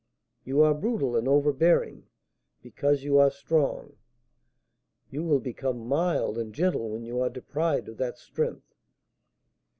You 0.43 0.63
are 0.63 0.73
brutal 0.73 1.15
and 1.15 1.27
overbearing, 1.27 2.07
because 2.63 3.03
you 3.03 3.19
are 3.19 3.29
strong; 3.29 3.97
you 5.11 5.23
will 5.23 5.39
become 5.39 5.87
mild 5.87 6.39
and 6.39 6.51
gentle 6.55 6.89
when 6.89 7.05
you 7.05 7.21
are 7.21 7.29
deprived 7.29 7.87
of 7.87 7.97
that 7.97 8.17
strength. 8.17 8.73